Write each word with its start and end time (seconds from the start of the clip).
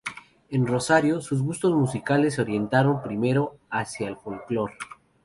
En 0.49 0.65
Rosario, 0.65 1.21
sus 1.21 1.43
gustos 1.43 1.75
musicales 1.75 2.33
se 2.33 2.41
orientaron 2.41 3.03
primero 3.03 3.59
hacia 3.69 4.07
el 4.07 4.17
folklore. 4.17 4.73